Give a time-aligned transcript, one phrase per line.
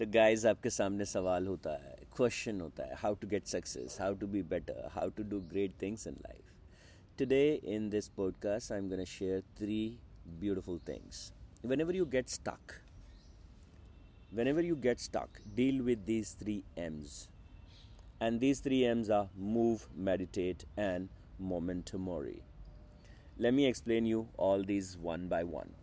[0.00, 4.14] तो गाइस आपके सामने सवाल होता है क्वेश्चन होता है how to get success how
[4.14, 7.42] to be better how to do great things in life today
[7.74, 9.78] in this podcast I am gonna share three
[10.40, 11.32] beautiful things
[11.80, 12.72] whenever you get stuck
[14.34, 17.28] when you get stuck deal with these three M's
[18.22, 21.08] and these three M's are move meditate and
[21.52, 22.38] moment mori
[23.40, 25.74] let me explain you all these one by one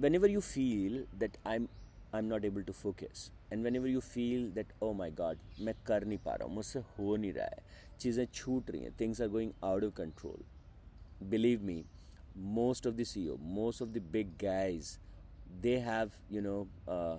[0.14, 1.68] whenever you feel that I am
[2.13, 6.05] i'm not able to focus and whenever you feel that oh my god मैं कर
[6.05, 7.63] नहीं पा रहा हूँ मुझसे हो नहीं रहा है
[8.01, 10.39] चीज़ें छूट रही हैं things are going out of control
[11.35, 11.77] believe me
[12.59, 14.97] most of the ceo most of the big guys
[15.65, 17.17] they have you know uh,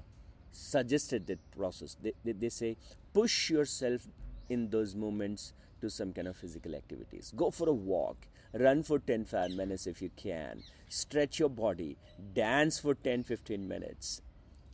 [0.52, 2.76] suggested that process they, they, they say
[3.12, 4.08] push yourself
[4.48, 7.32] in those moments to some kind of physical activities.
[7.36, 8.16] Go for a walk,
[8.52, 11.96] run for 10 5 minutes if you can, stretch your body,
[12.34, 14.20] dance for 10 15 minutes.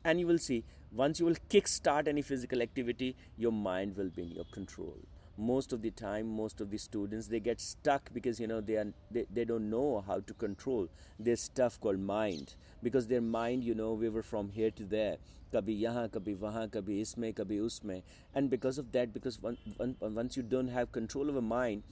[0.04, 4.22] And you will see once you will kickstart any physical activity, your mind will be
[4.22, 4.96] in your control
[5.38, 8.76] most of the time most of the students they get stuck because you know they
[8.76, 10.88] are they, they don't know how to control
[11.20, 15.16] this stuff called mind because their mind you know we were from here to there
[15.52, 18.02] kabhi yahan kabhi wahan kabhi isme kabhi usme
[18.34, 21.82] and because of that because one, one, once you don't have control of a mind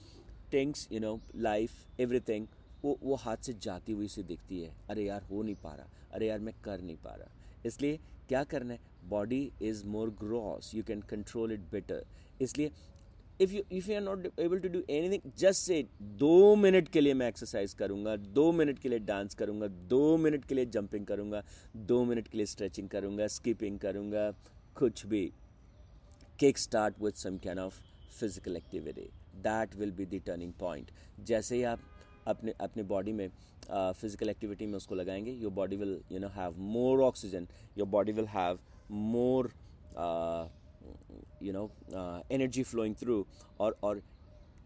[0.49, 2.47] things you know life everything
[2.83, 5.87] वो वो हाथ से जाती हुई से दिखती है अरे यार हो नहीं पा रहा
[6.13, 8.80] अरे यार मैं कर नहीं पा रहा इसलिए क्या करना है?
[9.08, 12.04] Body is more gross you can control it better
[12.40, 12.70] इसलिए
[13.40, 15.82] if you if you are not able to do anything just say
[16.18, 20.44] दो मिनट के लिए मैं एक्सरसाइज करूँगा, दो मिनट के लिए डांस करूँगा, दो मिनट
[20.44, 21.42] के लिए जंपिंग करूँगा,
[21.76, 24.30] दो मिनट के लिए स्ट्रेचिंग करूँगा स्कीपिंग करूँगा,
[24.76, 25.30] कुछ भी।
[26.38, 30.90] Kick start with some kind of physical activity that will be the turning point
[31.26, 31.80] जैसे ही आप
[32.28, 36.28] अपने अपने बॉडी में फ़िज़िकल uh, एक्टिविटी में उसको लगाएँगे your body will you know
[36.34, 38.58] have more oxygen your body will have
[38.90, 39.50] more
[41.42, 41.70] you know
[42.34, 43.24] energy flowing through
[43.60, 44.02] और और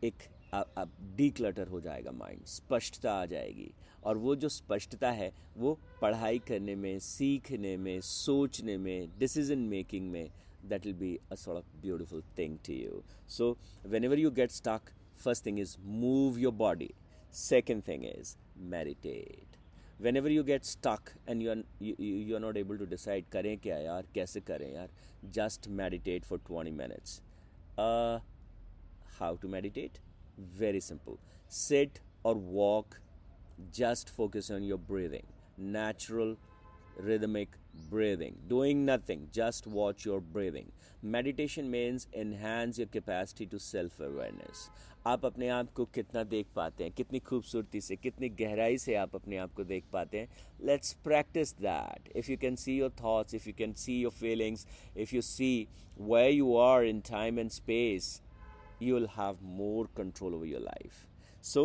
[0.05, 3.71] एक अब डी क्लटर हो जाएगा माइंड स्पष्टता आ जाएगी
[4.05, 10.11] और वो जो स्पष्टता है वो पढ़ाई करने में सीखने में सोचने में डिसीज़न मेकिंग
[10.11, 10.29] में
[10.69, 13.03] that will be a sort of beautiful thing to you.
[13.27, 16.95] So, whenever you get stuck, first thing is move your body.
[17.34, 19.50] Second thing is meditate.
[20.00, 23.58] whenever you get stuck and you are you, you are not able to decide करें
[23.64, 24.90] क्या यार कैसे करें यार
[25.38, 27.22] just meditate for 20 minutes
[27.78, 28.20] uh,
[29.20, 30.00] how to meditate
[30.62, 33.00] very simple sit or walk
[33.80, 36.36] just focus on your breathing natural
[37.08, 37.58] rhythmic
[37.90, 44.70] breathing doing nothing just watch your breathing meditation means enhance your capacity to self awareness
[45.08, 49.16] आप अपने आप को कितना देख पाते हैं कितनी खूबसूरती से कितनी गहराई से आप
[49.16, 50.28] अपने आप को देख पाते हैं
[50.68, 54.66] let's practice that if you can see your thoughts if you can see your feelings
[54.98, 55.52] if you see
[56.12, 58.20] way you are in time and space
[58.82, 61.00] you will have more control over your life
[61.42, 61.64] so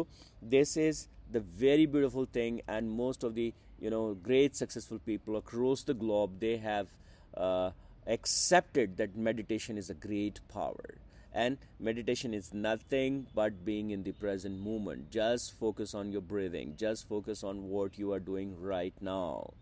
[0.55, 3.45] this is the very beautiful thing and most of the
[3.79, 6.89] you know great successful people across the globe they have
[7.37, 7.71] uh,
[8.07, 10.95] accepted that meditation is a great power
[11.33, 16.75] and meditation is nothing but being in the present moment just focus on your breathing
[16.77, 19.53] just focus on what you are doing right now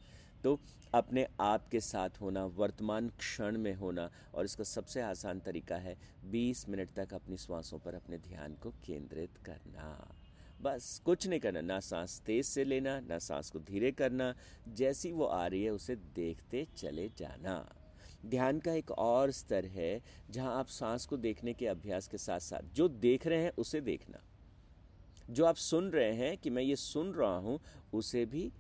[0.45, 0.59] तो
[0.95, 5.97] अपने आप के साथ होना वर्तमान क्षण में होना और इसका सबसे आसान तरीका है
[6.33, 9.87] 20 मिनट तक अपनी श्वासों पर अपने ध्यान को केंद्रित करना
[10.62, 14.34] बस कुछ नहीं करना, ना सांस तेज से लेना, ना सांस को धीरे करना,
[14.68, 17.64] जैसी वो आ रही है उसे देखते चले जाना।
[18.26, 20.02] ध्यान का एक और स्तर है
[20.32, 23.82] जहाँ आप सांस को देखने के अभ्यास के साथ साथ जो देख रहे हैं उसे
[23.82, 24.24] देखना।
[25.30, 27.60] जो आप सुन रहे हैं कि मैं ये सुन रहा हूँ,
[27.94, 28.52] उसे भी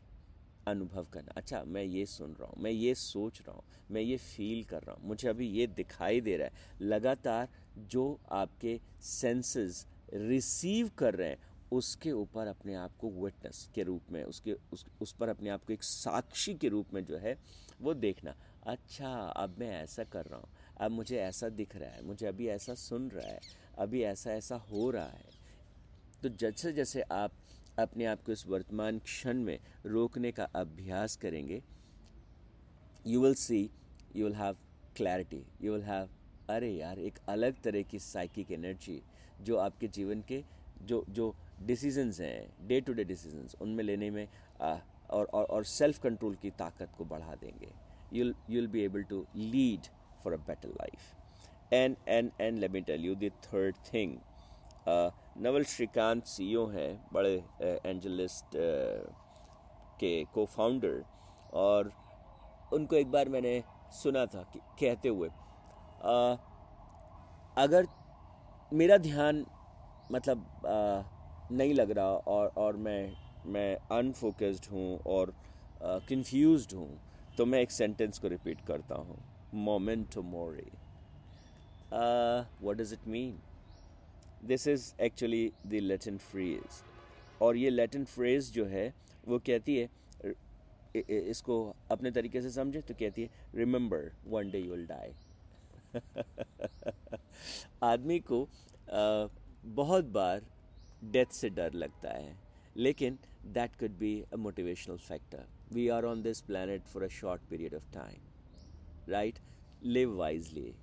[0.67, 4.17] अनुभव करना। अच्छा मैं ये सुन रहा हूँ, मैं ये सोच रहा हूँ, मैं ये
[4.17, 7.47] फील कर रहा हूँ, मुझे अभी ये दिखाई दे रहा है। लगातार
[7.89, 14.11] जो आपके सेंसेस रिसीव कर रहे हैं उसके ऊपर अपने आप को विटनेस के रूप
[14.11, 17.37] में, उसके, उस उस पर अपने आप को एक साक्षी के रूप में जो है,
[17.81, 18.35] वो देखना।
[18.67, 20.49] अच्छा अब मैं ऐसा कर रहा हूँ,
[20.81, 23.39] अब मुझे ऐसा दिख रहा है, मुझे अभी ऐसा सुन रहा है,
[23.77, 25.35] अभी ऐसा ऐसा हो रहा है।
[26.23, 27.31] तो जैसे जैसे आप
[27.79, 31.61] अपने आप को इस वर्तमान क्षण में रोकने का अभ्यास करेंगे
[33.07, 33.69] you will see
[34.15, 34.57] you will have
[34.95, 36.09] clarity you will have
[36.49, 39.01] अरे यार, एक अलग तरह की साइकिक एनर्जी
[39.41, 40.43] जो आपके जीवन के
[40.83, 44.27] जो जो डिसीजंस हैं डे टू डे डिसीजंस उनमें लेने में
[44.61, 44.77] आ,
[45.09, 47.73] और और, सेल्फ कंट्रोल की ताकत को बढ़ा देंगे।
[48.13, 49.89] You'll be able to lead
[50.23, 51.05] for a better life.
[51.73, 54.17] And and and let me tell you the third thing.
[54.87, 59.13] uh, Naval Shrikant CEO हैं बड़े एंजलिस्ट uh,
[59.99, 61.03] के को फाउंडर
[61.53, 61.91] और
[62.73, 63.63] उनको एक बार मैंने
[64.01, 66.35] सुना था कि कहते हुए आ,
[67.63, 67.87] अगर
[68.73, 69.45] मेरा ध्यान
[70.11, 71.03] मतलब आ,
[71.51, 73.11] नहीं लग रहा और और मैं
[73.45, 75.33] मैं अनफोकस्ड हूँ और
[75.83, 76.89] कंफ्यूज हूँ
[77.37, 79.17] तो मैं एक सेंटेंस को रिपीट करता हूँ.
[79.53, 80.71] Memento mori
[81.93, 83.37] what does it mean
[84.45, 86.81] this is actually the Latin phrase
[87.41, 88.93] और ये लेटिन फ्रेज जो है
[89.27, 89.89] वो कहती है
[91.29, 95.13] इसको अपने तरीके से समझे तो कहती है remember one day you will die
[97.83, 98.47] आदमी को
[99.63, 100.45] बहुत बार
[101.03, 102.35] डेथ से डर लगता है,
[102.77, 103.17] लेकिन
[103.53, 107.75] that could be a motivational factor we are on this planet for a short period
[107.75, 109.39] of time right
[109.83, 110.73] live wisely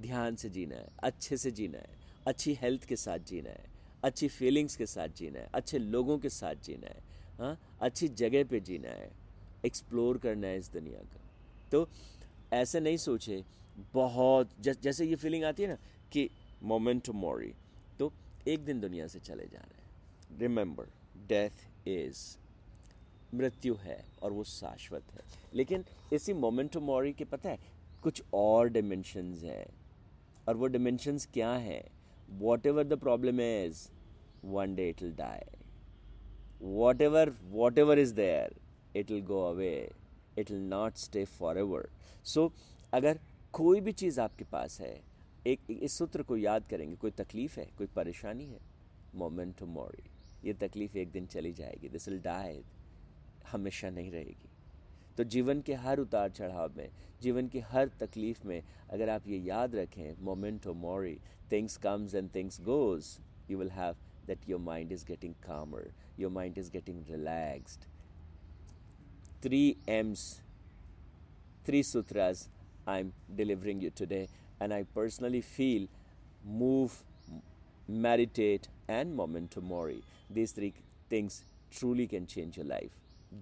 [0.00, 3.64] ध्यान से जीना है, अच्छे से जीना है, अच्छी हेल्थ के साथ जीना है,
[4.04, 7.02] अच्छी फीलिंग्स के साथ जीना है, अच्छे लोगों के साथ जीना है
[7.38, 7.58] हाँ?
[7.80, 9.10] अच्छी जगह पे जीना है
[9.64, 11.20] एक्सप्लोर करना है इस दुनिया का।
[11.72, 11.88] तो
[12.52, 13.42] ऐसे नहीं सोचे,
[13.94, 15.76] बहुत, जैसे ये फीलिंग आती है ना
[16.12, 16.28] कि
[16.62, 17.52] मोमेंट मोरी
[17.98, 18.12] तो
[18.48, 20.86] एक दिन दुनिया से चले जा रहे हैं। रिमेंबर
[21.28, 22.18] डेथ इज़
[23.34, 25.24] मृत्यु है और वो शाश्वत है।
[25.54, 27.58] लेकिन इसी मोमेंट मोरी के पता है,
[28.02, 29.66] कुछ और डिमेंशंस हैं।
[30.48, 31.82] और वो डिमेंशंस क्या है?
[32.66, 33.88] Whatever the problem is
[34.44, 35.40] one day it will die
[37.02, 37.30] whatever
[37.78, 38.54] whatever is there
[38.96, 39.92] it will go away
[40.38, 41.24] it will not stay
[41.58, 41.88] forever
[42.24, 42.52] so
[42.92, 43.18] अगर
[43.52, 45.09] कोई भी चीज़ आपके पास है
[45.46, 48.60] एक इस सूत्र को याद करेंगे कोई तकलीफ़ है कोई परेशानी है?
[49.14, 50.10] मोमेंट मोरी
[50.44, 52.64] ये तकलीफ़ एक दिन चली जाएगी दिस विल डाई
[53.52, 54.48] हमेशा नहीं रहेगी।
[55.16, 56.90] तो जीवन के हर उतार चढ़ाव में
[57.22, 61.20] जीवन की हर तकलीफ़ में अगर आप ये याद रखें moment mori
[61.52, 63.18] things comes and things goes
[63.50, 65.84] you will have that your mind is getting calmer,
[66.20, 67.86] your mind is getting relaxed.
[69.88, 70.40] M's
[71.66, 72.48] three three
[72.88, 74.26] I am delivering you today,
[74.60, 75.88] and I personally feel
[76.44, 77.02] move,
[77.88, 80.02] meditate, and memento mori.
[80.28, 80.74] These three
[81.08, 82.90] things truly can change your life.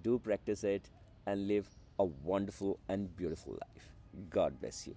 [0.03, 0.89] Do practice it
[1.25, 1.67] and live
[1.97, 3.89] a wonderful and beautiful life.
[4.29, 4.95] God bless you.